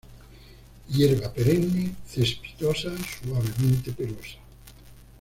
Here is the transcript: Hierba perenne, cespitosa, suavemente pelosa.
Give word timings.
Hierba 0.89 1.31
perenne, 1.31 1.91
cespitosa, 2.11 2.91
suavemente 3.21 3.91
pelosa. 3.91 4.39